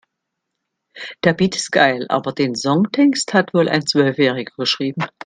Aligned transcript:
Der 1.23 1.33
Beat 1.33 1.55
ist 1.55 1.71
geil, 1.71 2.07
aber 2.09 2.31
den 2.33 2.55
Songtext 2.55 3.35
hat 3.35 3.53
wohl 3.53 3.69
ein 3.69 3.85
Zwölfjähriger 3.85 4.53
geschrieben. 4.57 5.05